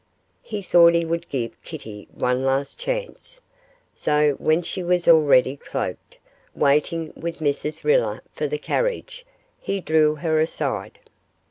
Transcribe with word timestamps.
He 0.41 0.63
thought 0.63 0.95
he 0.95 1.05
would 1.05 1.29
give 1.29 1.61
Kitty 1.61 2.07
one 2.11 2.43
last 2.43 2.79
chance, 2.79 3.39
so 3.93 4.33
when 4.39 4.63
she 4.63 4.81
was 4.81 5.07
already 5.07 5.55
cloaked, 5.55 6.17
waiting 6.55 7.13
with 7.15 7.37
Mrs 7.37 7.83
Riller 7.83 8.23
for 8.33 8.47
the 8.47 8.57
carriage, 8.57 9.27
he 9.59 9.79
drew 9.79 10.15
her 10.15 10.39
aside. 10.39 10.97